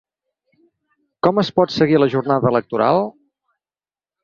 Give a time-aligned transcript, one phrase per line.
[1.27, 3.07] Com es pot seguir la jornada electoral?